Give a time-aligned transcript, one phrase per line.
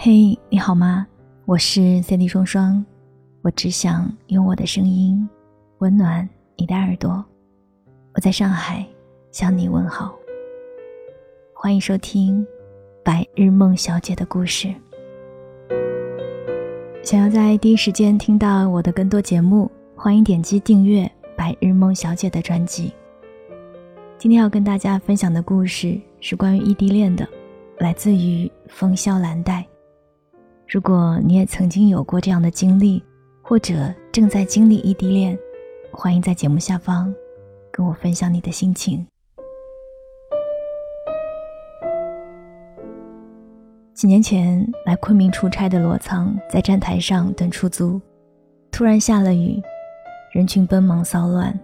[0.00, 1.04] 嘿，你好吗？
[1.44, 2.86] 我是 Cindy 双双，
[3.42, 5.28] 我只想用我的声音
[5.78, 7.22] 温暖你的耳朵。
[8.14, 8.86] 我在上海
[9.32, 10.14] 向你问好，
[11.52, 12.40] 欢迎收听
[13.02, 14.68] 《白日梦小姐的故事》。
[17.02, 21.02] 想要在第一时间听到我的更多节目，欢迎点击订阅
[21.36, 22.92] 《白日梦小姐》的专辑。
[24.16, 27.28] 今天要跟大家分享的故事是关于异地恋的，
[27.78, 29.66] 来自于风萧兰黛。
[30.68, 33.02] 如果你也曾经有过这样的经历，
[33.40, 35.36] 或者正在经历异地恋，
[35.90, 37.10] 欢迎在节目下方
[37.72, 39.06] 跟我分享你的心情。
[43.94, 47.98] 几年前来昆明出差的罗仓在站台上等出租，
[48.70, 49.62] 突然下了雨，
[50.34, 51.58] 人群奔忙骚乱。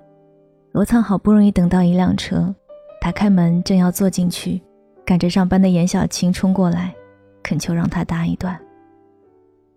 [0.72, 2.55] 罗仓好不容易等到一辆车，
[3.02, 4.62] 打开门正要坐进去，
[5.05, 6.94] 赶着上班的严小青冲过来，
[7.42, 8.58] 恳求让他搭一段。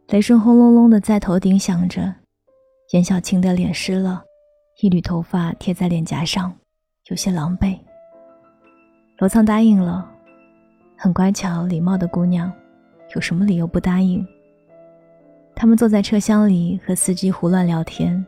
[0.07, 2.15] 雷声轰隆隆的在头顶响着，
[2.93, 4.23] 严小青的脸湿了，
[4.81, 6.55] 一缕头发贴在脸颊上，
[7.09, 7.77] 有些狼狈。
[9.17, 10.09] 罗仓答应了，
[10.95, 12.49] 很乖巧礼貌的姑娘，
[13.15, 14.25] 有什么理由不答应？
[15.53, 18.25] 他们坐在车厢里和司机胡乱聊天，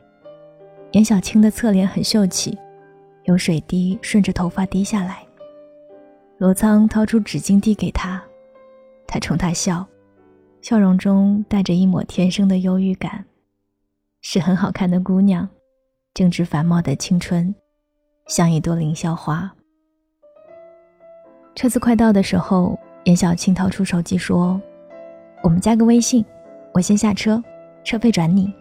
[0.92, 2.58] 严小青的侧脸很秀气，
[3.24, 5.26] 有水滴顺着头发滴下来。
[6.40, 8.22] 罗仓掏出纸巾递给她，
[9.08, 9.88] 他冲她笑。
[10.62, 13.26] 笑容中带着一抹天生的忧郁感，
[14.22, 15.48] 是很好看的姑娘，
[16.14, 17.54] 正值繁茂的青春，
[18.28, 19.50] 像一朵凌霄花。
[21.56, 24.62] 车子快到的时候，严小青掏出手机说
[25.42, 26.24] ：“我们加个微信，
[26.74, 27.42] 我先下车，
[27.84, 28.54] 车费转你。”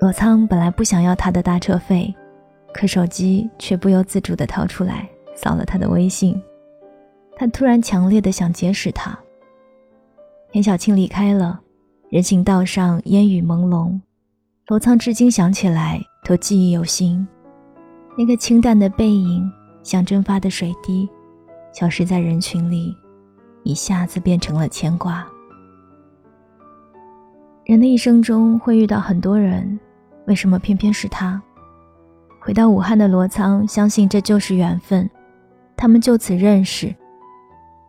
[0.00, 2.12] 罗仓本来不想要他的搭车费，
[2.72, 6.42] 可手机却不由自主地掏出来扫了他的微信，
[7.36, 9.18] 他突然强烈的想结识他。
[10.52, 11.60] 田小青离开了，
[12.08, 13.96] 人行道上烟雨朦胧，
[14.66, 17.24] 罗仓至今想起来都记忆犹新。
[18.18, 19.48] 那个清淡的背影，
[19.84, 21.08] 像蒸发的水滴，
[21.72, 22.92] 消失在人群里，
[23.62, 25.24] 一下子变成了牵挂。
[27.64, 29.78] 人的一生中会遇到很多人，
[30.26, 31.40] 为什么偏偏是他？
[32.40, 35.08] 回到武汉的罗仓相信这就是缘分，
[35.76, 36.92] 他们就此认识，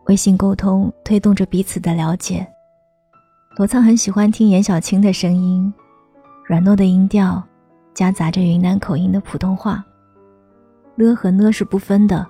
[0.06, 2.46] 微信沟通推动着彼此的了解。
[3.54, 5.72] 罗仓很喜欢听严小青的声音，
[6.46, 7.42] 软糯的音调，
[7.92, 9.84] 夹杂着云南口音的普通话，
[10.96, 12.26] 了和呢是不分的。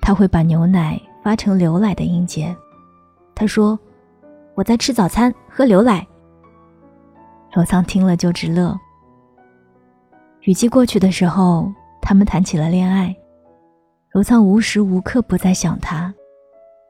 [0.00, 2.54] 他会把牛奶发成牛奶的音节。
[3.32, 3.78] 他说
[4.56, 6.04] ：“我在吃早餐，喝牛奶。”
[7.54, 8.76] 罗仓听了就直乐。
[10.40, 11.72] 雨季过去的时候，
[12.02, 13.14] 他们谈起了恋爱。
[14.10, 16.12] 罗仓无时无刻不在想他，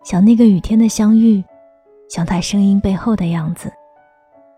[0.03, 1.44] 想那个雨天的相遇。
[2.10, 3.72] 想他声音背后的样子，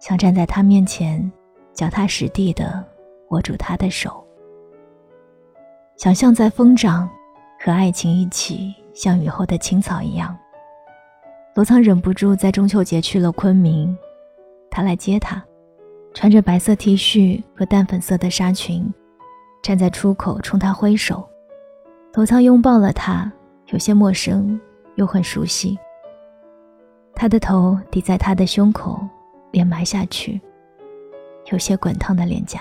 [0.00, 1.30] 想站在他面前，
[1.74, 2.82] 脚踏实地的
[3.28, 4.26] 握住他的手，
[5.98, 7.06] 想象在疯长，
[7.60, 10.34] 和爱情一起，像雨后的青草一样。
[11.54, 13.94] 罗仓忍不住在中秋节去了昆明，
[14.70, 15.44] 他来接她，
[16.14, 18.90] 穿着白色 T 恤和淡粉色的纱裙，
[19.62, 21.28] 站在出口冲他挥手。
[22.14, 23.30] 罗仓拥抱了他，
[23.66, 24.58] 有些陌生，
[24.94, 25.78] 又很熟悉。
[27.14, 29.00] 他的头抵在他的胸口，
[29.52, 30.40] 脸埋下去，
[31.52, 32.60] 有些滚烫的脸颊。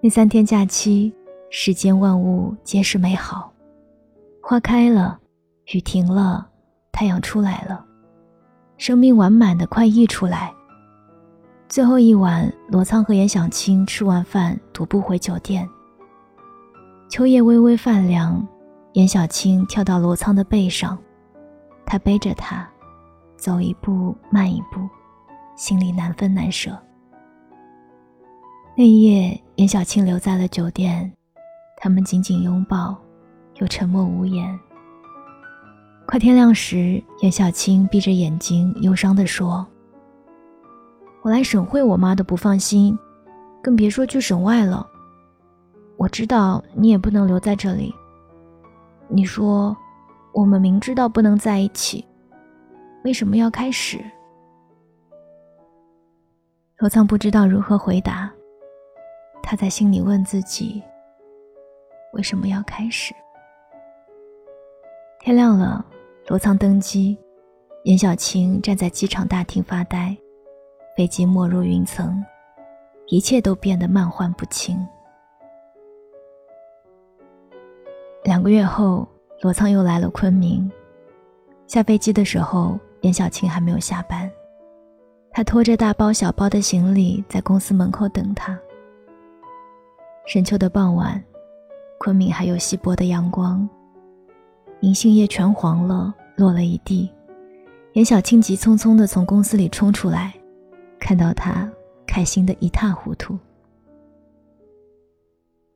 [0.00, 1.12] 那三天假期，
[1.50, 3.52] 世间万物皆是美好，
[4.42, 5.18] 花开了，
[5.72, 6.46] 雨停了，
[6.92, 7.84] 太阳出来了，
[8.76, 10.52] 生命完满的快溢出来。
[11.68, 15.68] 最后一晚，罗仓和严小青吃完饭，徒步回酒店。
[17.08, 18.46] 秋叶微微泛凉，
[18.92, 20.98] 严小青跳到罗仓的背上。
[21.90, 22.68] 他背着她，
[23.38, 24.86] 走一步慢一步，
[25.56, 26.78] 心里难分难舍。
[28.76, 31.10] 那一夜，严小青留在了酒店，
[31.78, 32.94] 他们紧紧拥抱，
[33.54, 34.60] 又沉默无言。
[36.06, 39.66] 快天亮时，严小青闭着眼睛，忧伤地说
[41.24, 42.96] ：“我来省会，我妈都不放心，
[43.62, 44.86] 更别说去省外了。
[45.96, 47.94] 我知道你也不能留在这里。
[49.08, 49.74] 你说。”
[50.38, 52.06] 我们明知道不能在一起，
[53.02, 53.98] 为什么要开始？
[56.76, 58.32] 罗仓不知道如何回答，
[59.42, 60.80] 他在心里问自己：
[62.12, 63.12] 为什么要开始？
[65.18, 65.84] 天亮了，
[66.28, 67.18] 罗仓登机，
[67.82, 70.16] 严小青站在机场大厅发呆，
[70.96, 72.24] 飞机没入云层，
[73.08, 74.86] 一切都变得漫幻不清。
[78.22, 79.04] 两个月后。
[79.40, 80.68] 罗仓又来了昆明，
[81.68, 84.28] 下飞机的时候，严小青还没有下班。
[85.30, 88.58] 他拖着大包小包的行李在公司门口等他。
[90.26, 91.22] 深秋的傍晚，
[92.00, 93.68] 昆明还有稀薄的阳光，
[94.80, 97.08] 银杏叶全黄了，落了一地。
[97.92, 100.34] 严小青急匆匆地从公司里冲出来，
[100.98, 101.70] 看到他，
[102.06, 103.38] 开心的一塌糊涂。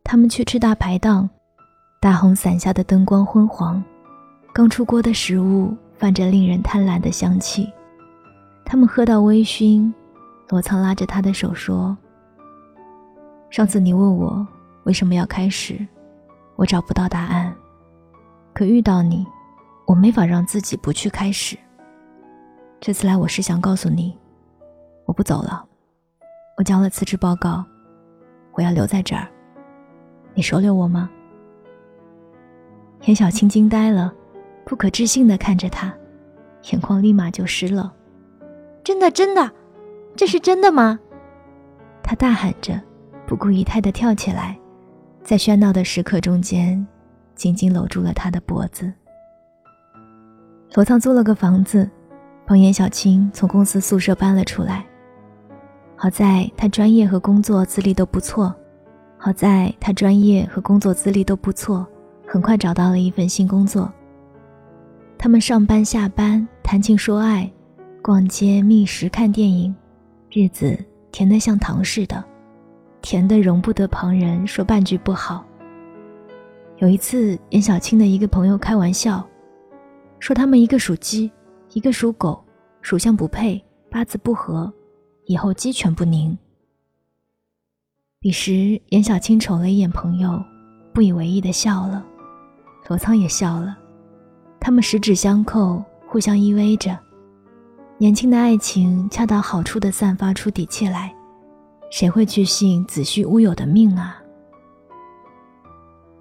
[0.02, 1.30] 他们去吃大排档，
[2.02, 3.80] 大红伞下的灯光昏黄，
[4.52, 7.72] 刚出锅的食物泛着令人贪婪的香气。
[8.64, 9.88] 他们喝到微醺，
[10.48, 11.96] 罗仓拉着他的手说
[13.50, 14.44] ：“上次你问我
[14.82, 15.78] 为什么要开始，
[16.56, 17.54] 我找不到答案。
[18.52, 19.24] 可遇到你，
[19.86, 21.56] 我没法让自己不去开始。
[22.80, 24.18] 这次来，我是想告诉你，
[25.04, 25.64] 我不走了。
[26.56, 27.64] 我交了辞职报告，
[28.54, 29.28] 我要留在这儿。
[30.34, 31.08] 你收留我吗？”
[33.02, 34.12] 严小青惊呆了，
[34.64, 35.92] 不可置信地看着他，
[36.70, 37.92] 眼眶立马就湿了。
[38.84, 39.50] 真的，真的，
[40.14, 40.98] 这是真的吗？
[42.02, 42.80] 他大喊着，
[43.26, 44.58] 不顾仪态地跳起来，
[45.24, 46.86] 在喧闹的食客中间，
[47.34, 48.92] 紧紧搂住了他的脖子。
[50.74, 51.90] 罗仓租了个房子，
[52.46, 54.84] 帮严小青从公司宿舍搬了出来。
[55.96, 58.54] 好在他专业和工作资历都不错，
[59.18, 61.86] 好在他专业和工作资历都不错，
[62.32, 63.92] 很快找到了一份新工作。
[65.18, 67.52] 他们上班下班，谈情说爱。
[68.00, 69.72] 逛街、觅食、看电影，
[70.30, 70.82] 日子
[71.12, 72.24] 甜得像糖似的，
[73.02, 75.44] 甜得容不得旁人说半句不好。
[76.78, 79.22] 有一次，严小青的一个朋友开玩笑，
[80.18, 81.30] 说他们一个属鸡，
[81.74, 82.42] 一个属狗，
[82.80, 84.72] 属相不配，八字不合，
[85.26, 86.36] 以后鸡犬不宁。
[88.18, 90.42] 彼时，严小青瞅了一眼朋友，
[90.94, 92.02] 不以为意的笑了，
[92.92, 93.74] 罗仓也笑了，
[94.60, 96.94] 他们十指相扣，互相依偎着。
[97.96, 101.10] 年轻的爱情恰到好处地散发出底气来，
[101.90, 104.22] 谁会去信子虚乌有的命啊？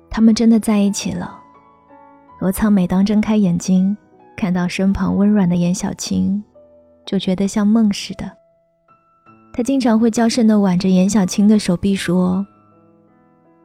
[0.10, 1.38] 他们真的在一起了。
[2.40, 3.98] 罗仓每当睁开眼睛，
[4.38, 6.42] 看到身旁温软的严小青，
[7.06, 8.32] 就觉得像梦似的。
[9.52, 12.48] 他经常会娇声地挽着严小青的手臂说：“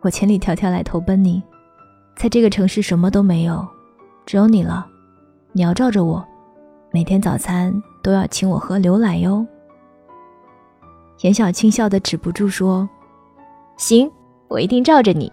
[0.02, 1.40] 我千里迢迢来投奔你，
[2.16, 3.66] 在这个城市什么都没有，
[4.24, 4.86] 只有你了。
[5.52, 6.26] 你要罩着我，
[6.90, 7.72] 每天早餐。”
[8.06, 9.44] 都要请我喝牛奶哟。
[11.22, 12.88] 严小青笑得止不住，说
[13.76, 14.08] ：“行，
[14.46, 15.32] 我一定罩着你。”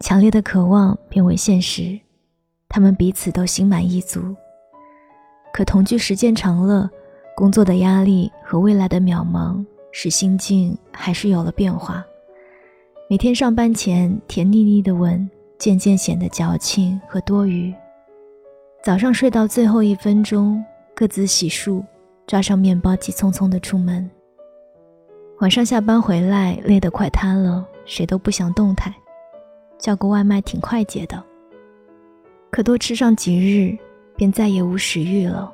[0.00, 1.98] 强烈的渴望变为现实，
[2.68, 4.20] 他们彼此都心满意足。
[5.50, 6.90] 可同居时间长了，
[7.34, 12.04] 工作的压力和未来的渺茫，使心境还是有了变化。
[13.08, 17.72] 每天上班前甜腻腻的吻，渐渐显得矫情和多余。
[18.82, 20.60] 早上睡到最后一分钟，
[20.92, 21.84] 各自洗漱，
[22.26, 24.10] 抓上面包，急匆匆的出门。
[25.38, 28.92] 晚上下班回来，累得快瘫了，谁都不想动弹，
[29.78, 31.22] 叫个外卖挺快捷的。
[32.50, 33.78] 可多吃上几日，
[34.16, 35.52] 便再也无食欲了。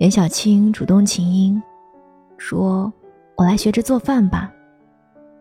[0.00, 1.62] 袁小青主动请缨，
[2.36, 2.92] 说
[3.36, 4.52] ：“我来学着做饭吧。”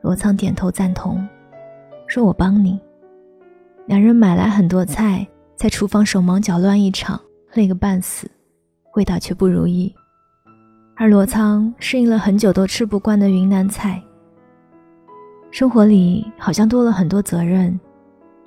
[0.06, 1.28] 罗仓点头赞同，
[2.06, 2.80] 说：“我帮你。”
[3.88, 5.28] 两人买来很多菜。
[5.56, 7.20] 在厨房手忙脚乱一场，
[7.54, 8.30] 累个半死，
[8.94, 9.92] 味道却不如意。
[10.96, 14.00] 而罗仓适应了很久都吃不惯的云南菜。
[15.50, 17.80] 生活里好像多了很多责任，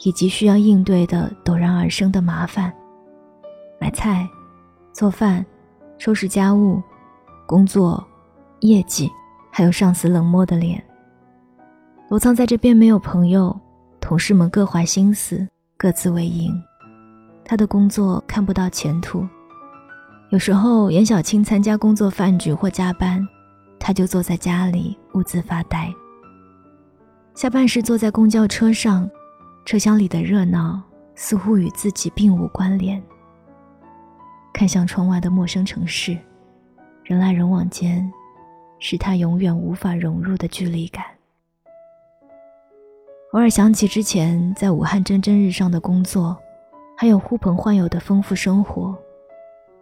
[0.04, 2.72] 以及需要应对的陡然而生的麻烦：
[3.80, 4.28] 买菜、
[4.92, 5.44] 做饭、
[5.96, 6.80] 收拾家务、
[7.46, 8.06] 工作、
[8.60, 9.10] 业绩，
[9.50, 10.84] 还有上司冷漠的脸。
[12.08, 13.54] 罗仓在这边没有朋友，
[14.00, 15.46] 同事们各怀心思，
[15.76, 16.58] 各自为营。
[17.44, 19.28] 他的工作看不到前途，
[20.30, 23.22] 有时候严小青参加工作饭局或加班，
[23.78, 25.92] 他就坐在家里兀自发呆。
[27.34, 29.06] 下班时坐在公交车上，
[29.66, 30.80] 车厢里的热闹
[31.14, 33.02] 似乎与自己并无关联。
[34.54, 36.16] 看向窗外的陌生城市，
[37.04, 38.10] 人来人往间，
[38.78, 41.04] 是他永远无法融入的距离感。
[43.32, 46.36] 偶尔想起之前在武汉蒸蒸日上的工作。
[47.00, 48.92] 还有呼朋唤友的丰富生活，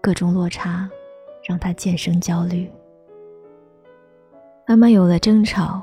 [0.03, 0.87] 各种落差
[1.43, 2.71] 让他渐生焦虑。
[4.67, 5.81] 慢慢有了争吵，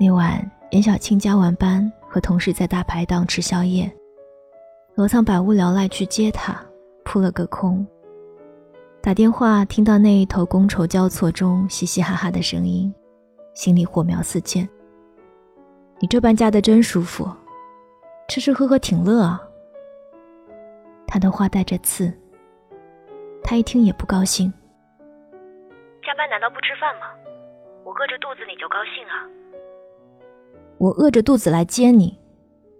[0.00, 3.94] 那晚严小青加完班，和同事在大排档吃宵夜，
[4.94, 6.58] 罗仓百无聊赖去接他，
[7.04, 7.86] 扑了个空。
[9.02, 12.90] 打电话听到那一头觥筹交错中嘻嘻哈哈的声音，
[13.52, 14.66] 心里火苗四溅。
[15.98, 17.26] 你这般嫁的真舒服，
[18.28, 19.40] 吃吃喝喝挺乐啊。
[21.06, 22.12] 他的话带着刺。
[23.42, 24.52] 他一听也不高兴。
[26.02, 27.06] 加班难道不吃饭吗？
[27.84, 29.24] 我饿着肚子你就高兴啊？
[30.78, 32.20] 我饿着肚子来接你，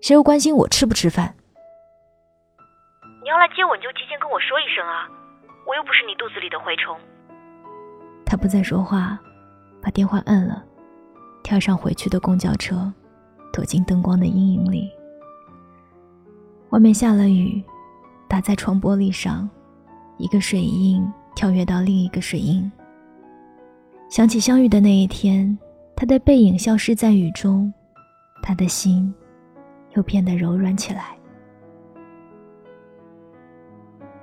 [0.03, 1.35] 谁又关心我吃不吃饭？
[3.23, 5.09] 你要来接我，你就提前跟我说一声啊！
[5.67, 6.99] 我又不是你肚子里的蛔虫。
[8.27, 9.19] 他不再说话，
[9.81, 10.65] 把电话摁了，
[11.43, 12.93] 跳上回去的公交车，
[13.57, 14.93] 躲进灯光的阴影里。
[16.69, 17.65] 外面下了雨，
[18.29, 19.49] 打在窗玻璃上，
[20.19, 21.03] 一个水印
[21.35, 22.71] 跳跃到另一个水印。
[24.11, 25.57] 想起相遇的那一天，
[25.97, 27.73] 他的背影消失在雨中，
[28.43, 29.13] 他的心
[29.95, 31.17] 又变得柔软起来。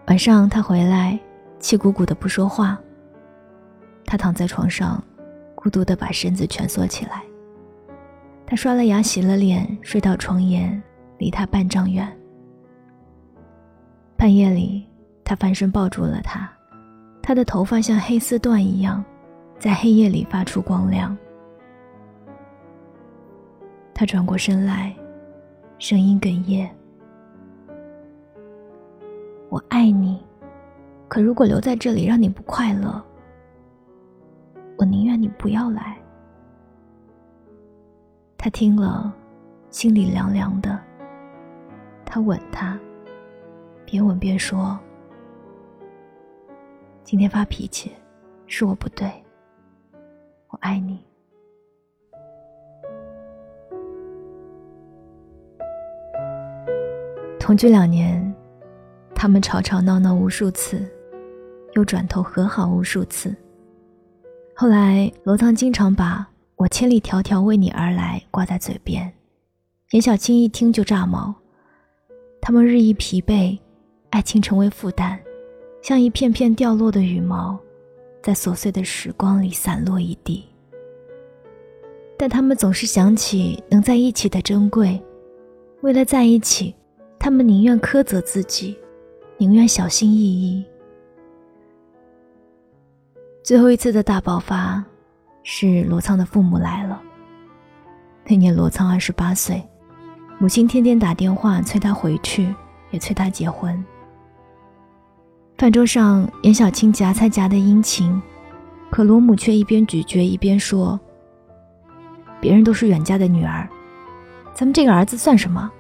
[0.10, 1.20] 晚上他回来，
[1.58, 2.80] 气鼓鼓的不说话。
[4.06, 5.04] 他躺在床上，
[5.56, 7.24] 孤独的把身子蜷缩起来。
[8.54, 10.80] 他刷了牙，洗了脸，睡到床沿，
[11.18, 12.08] 离他半丈远。
[14.16, 14.88] 半夜里，
[15.24, 16.48] 他翻身抱住了她，
[17.20, 19.04] 她的头发像黑丝缎一样，
[19.58, 21.18] 在黑夜里发出光亮。
[23.92, 24.96] 他转过身来，
[25.80, 26.70] 声音哽咽。
[29.50, 30.24] 我爱你，
[31.08, 33.04] 可如果留在这里让你不快乐，
[34.78, 35.98] 我宁愿你不要来。
[38.44, 39.16] 他听了，
[39.70, 40.78] 心里凉凉的。
[42.06, 42.78] 他吻她，
[43.86, 44.78] 边吻边说
[47.06, 47.94] ：“今天发脾气，
[48.46, 49.10] 是我不对。
[50.50, 51.02] 我爱你。”
[57.40, 58.22] 同居两年。
[59.16, 60.86] 他们吵吵闹闹无数次，
[61.76, 63.34] 又转头和好无数次。
[64.54, 66.28] 后来，罗仓经常把
[66.64, 69.12] 我千里迢迢为你而来挂在嘴边，
[69.92, 71.36] 严小青一听就炸毛。
[72.40, 73.60] 他们日益疲惫，
[74.12, 75.20] 爱情成为负担，
[75.82, 77.60] 像一片片掉落的羽毛，
[78.22, 80.46] 在琐碎的时光里散落一地。
[82.18, 84.98] 但他们总是想起能在一起的珍贵，
[85.82, 86.74] 为了在一起，
[87.20, 88.78] 他们宁愿苛责自己。
[89.38, 90.64] 宁愿小心翼翼。
[93.44, 94.82] 最后一次的大爆发，
[95.44, 97.02] 是罗仓的父母来了。
[98.26, 99.62] 那年罗仓二十八岁，
[100.40, 102.54] 母亲天天打电话催他回去，
[102.92, 103.84] 也催他结婚。
[105.58, 108.22] 饭桌上，严小青夹菜夹的殷勤，
[108.90, 111.00] 可罗母却一边咀嚼一边说
[112.42, 113.68] ：“别人都是远嫁的女儿，
[114.54, 115.72] 咱们这个儿子算什么？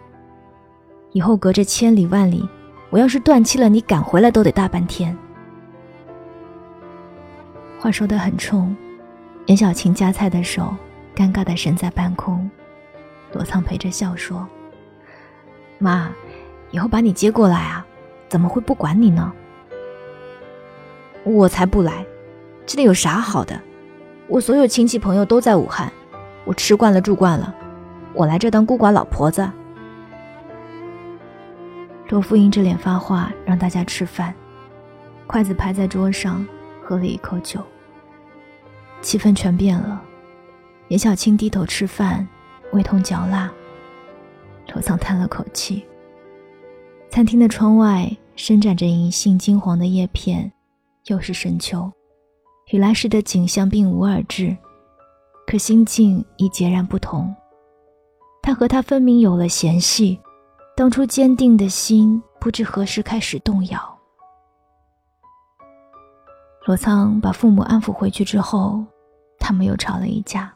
[1.12, 2.48] 以后隔着千里万里。”
[2.93, 5.17] 我要是断气了，你赶回来都得大半天。
[7.79, 8.77] 话说的很冲，
[9.46, 10.74] 严小晴夹菜的手
[11.14, 12.50] 尴尬的伸在半空，
[13.34, 14.48] 罗仓陪着笑说
[15.80, 16.10] ：“妈，
[16.72, 17.86] 以后把你接过来啊，
[18.30, 19.34] 怎么会不管你呢？
[21.26, 22.06] 我才不来，
[22.66, 23.60] 这里有啥好的？
[24.28, 25.92] 我所有亲戚朋友都在武汉，
[26.46, 27.54] 我吃惯了住惯了，
[28.14, 29.50] 我来这当孤寡老婆子。”
[32.08, 34.34] 罗父硬着脸发话，让大家吃饭，
[35.28, 36.46] 筷子拍在桌上，
[36.82, 37.60] 喝了一口酒。
[39.04, 40.02] 气氛全变了。
[40.88, 42.28] 严小青低头吃饭，
[42.72, 43.52] 味同嚼蜡。
[44.74, 45.86] 罗仓叹了口气。
[47.12, 50.52] 餐厅的窗外伸展着银杏金黄的叶片，
[51.06, 51.92] 又是深秋，
[52.72, 54.58] 雨来时的景象并无二致，
[55.46, 57.36] 可心境已截然不同。
[58.42, 60.20] 他和他分明有了嫌隙。
[60.76, 64.00] 当初坚定的心，不知何时开始动摇。
[66.66, 68.84] 罗仓把父母安抚回去之后，
[69.44, 70.52] 他们又吵了一架。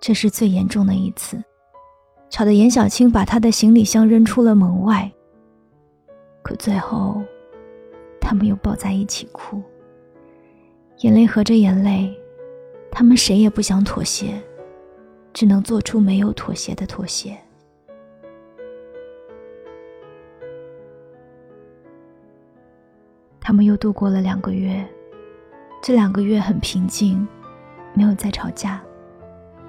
[0.00, 1.40] 这是最严重的一次，
[2.28, 5.08] 吵得严小青把他的行李箱扔出了门外。
[6.42, 7.22] 可最后，
[8.20, 9.62] 他们又抱在一起哭，
[10.98, 12.12] 眼泪合着眼泪，
[12.90, 14.42] 他们谁也不想妥协，
[15.32, 17.38] 只能做出没有妥协的妥协。
[23.38, 24.84] 他们又度过了两个月，
[25.82, 27.26] 这两个月很平静，
[27.94, 28.80] 没有再吵架，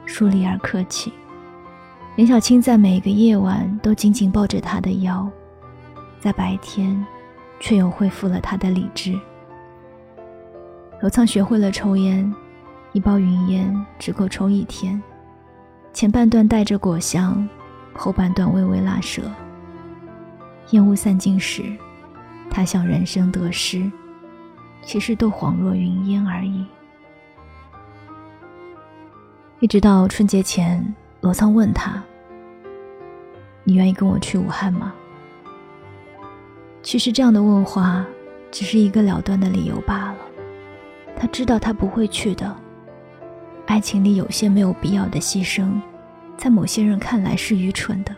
[0.06, 1.12] 疏离而客气。
[2.16, 5.30] 林小青在每个夜晚都紧紧抱着他的腰，
[6.20, 7.06] 在白天，
[7.60, 9.20] 却又恢复了他的理智。
[11.00, 12.34] 罗仓学会了抽烟，
[12.92, 15.02] 一包云烟只够抽一天，
[15.94, 17.48] 前半段带着果香，
[17.94, 19.24] 后半段微微辣舌。
[20.72, 21.64] 烟雾散尽时。
[22.54, 23.90] 他想人生得失，
[24.84, 26.66] 其实都恍若云烟而已。
[29.62, 30.84] 一直到春节前，
[31.20, 32.04] 罗仓问他
[33.64, 34.92] ：“你愿意跟我去武汉吗？”
[36.82, 38.04] 其实这样的问话，
[38.50, 40.18] 只是一个了断的理由罢了。
[41.16, 42.58] 他知道他不会去的。
[43.68, 45.80] 爱情里有些没有必要的牺牲，
[46.36, 48.16] 在某些人看来是愚蠢的。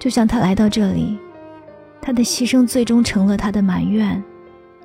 [0.00, 1.16] 就像他来到这里，
[2.00, 4.20] 他的牺牲最终成了他的埋怨，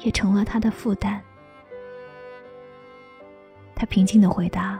[0.01, 1.19] 也成了他的负担。
[3.73, 4.79] 他平静的回答：“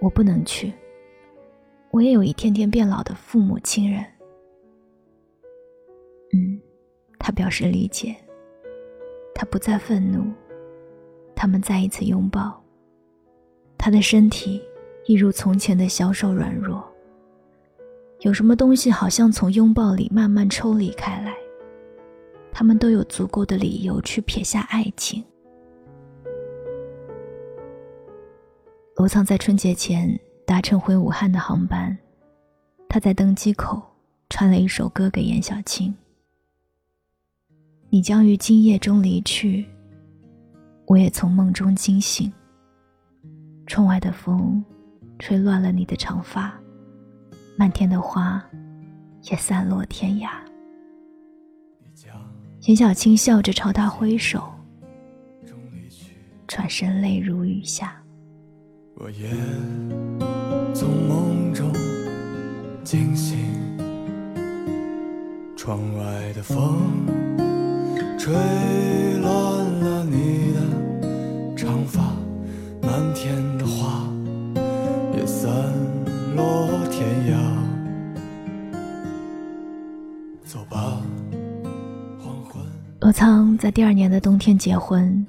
[0.00, 0.72] 我不能去，
[1.90, 4.04] 我也有一天天变老的父母亲人。”
[6.32, 6.60] 嗯，
[7.18, 8.14] 他表示理解。
[9.34, 10.32] 他不再愤怒，
[11.34, 12.58] 他们再一次拥抱。
[13.76, 14.62] 他的身体
[15.04, 16.82] 一如从前的消瘦软弱。
[18.20, 21.34] 有什么东西好像从拥抱里慢慢抽离开来？
[22.50, 25.22] 他们都有足够的理由去撇下爱情。
[28.96, 31.94] 罗仓在春节前搭乘回武汉的航班，
[32.88, 33.82] 他在登机口
[34.30, 35.94] 传了一首歌给严小青。
[37.90, 39.66] 你将于今夜中离去，
[40.86, 42.32] 我也从梦中惊醒。
[43.66, 44.64] 窗外的风，
[45.18, 46.58] 吹乱了你的长发，
[47.54, 48.42] 漫天的花，
[49.24, 50.30] 也散落天涯。
[52.62, 54.50] 严小青笑着朝他挥手，
[56.46, 58.02] 转身泪如雨下。
[58.98, 59.28] 我也
[60.74, 61.70] 从梦中
[62.82, 63.36] 惊醒，
[65.54, 66.80] 窗外的风。
[68.18, 68.32] 吹
[69.20, 69.30] 乱
[69.80, 72.00] 了你的长发，
[72.80, 74.08] 漫天的花
[75.14, 75.46] 也散
[76.34, 77.36] 落天涯。
[80.42, 81.02] 走吧，
[82.18, 82.64] 黄昏。
[83.00, 85.24] 罗仓在第二年的冬天结婚，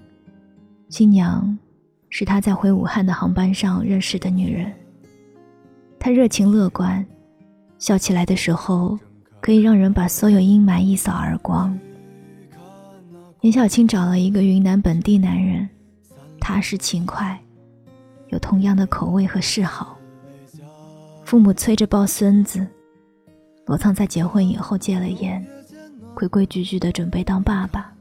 [0.89, 1.55] 新娘
[2.19, 4.73] 是他在回武汉的航班上认识的女人。
[5.99, 7.05] 她热情乐观，
[7.77, 8.97] 笑起来的时候
[9.39, 11.79] 可以让人把所有阴霾一扫而光。
[13.41, 15.69] 严小青找了一个云南本地男人，
[16.39, 17.39] 踏实勤快，
[18.29, 19.95] 有同样的口味和嗜好。
[21.23, 22.65] 父母催着抱孙子，
[23.67, 25.45] 罗仓在结婚以后戒了烟，
[26.15, 27.93] 规规矩矩的准备当爸爸。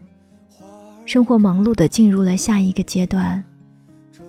[1.05, 3.45] 生活忙碌的进入了下一个阶段，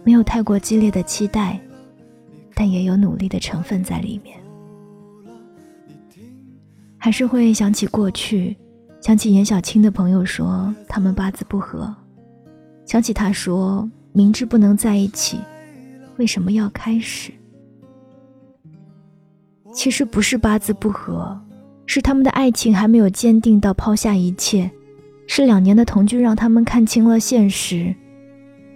[0.08, 1.60] 没有太过激烈的期待，
[2.56, 4.40] 但也有努力的成分在里面。
[6.98, 8.56] 还是会想起过去。
[9.02, 11.94] 想起严小青的朋友说他们八字不合，
[12.86, 15.42] 想起他说明知不能在一起，
[16.16, 17.34] 为什么要开始？
[19.74, 21.38] 其实不是八字不合，
[21.86, 24.72] 是他们的爱情还没有坚定到抛下一切，
[25.28, 27.94] 是两年的同居让他们看清了现实，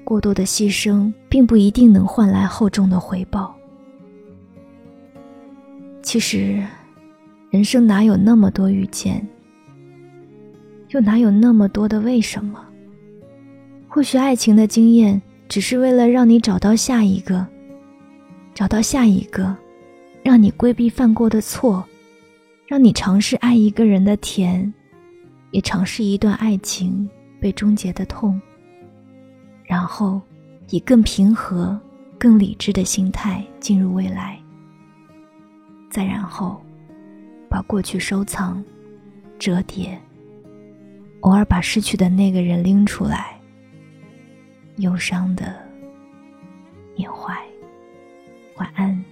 [0.04, 3.56] 过多的牺牲并不一定能换来厚重的回报。
[6.04, 6.62] 其实，
[7.50, 9.26] 人生哪有那么多遇见？
[10.89, 12.62] 又哪有那么多的为什么？
[13.88, 17.48] 或许爱情的经验只是为了让你找到下一个，
[18.54, 19.56] 找到下一个，
[20.22, 21.82] 让你规避犯过的错，
[22.67, 24.74] 让你尝试爱一个人的甜，
[25.52, 28.38] 也尝试一段爱情被终结的痛。
[29.63, 30.20] 然后，
[30.72, 31.80] 以更平和、
[32.18, 34.42] 更理智的心态进入未来。
[35.90, 36.62] 再然后，
[37.50, 38.64] 把过去收藏、
[39.38, 40.02] 折叠。
[41.20, 43.40] 偶尔把失去的那个人拎出来，
[44.78, 45.62] 忧伤的
[46.96, 47.38] 缅怀。
[48.56, 49.04] 晚安，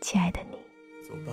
[0.00, 0.56] 亲爱的你。
[1.06, 1.32] 走吧，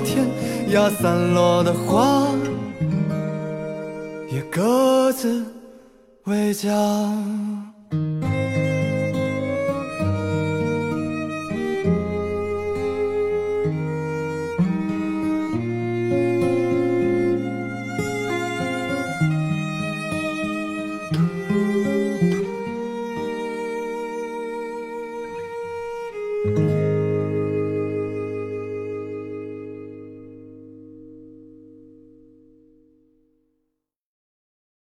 [0.00, 0.26] 天
[0.70, 2.26] 涯，散落的花
[4.30, 5.44] 也各自
[6.24, 6.70] 为家。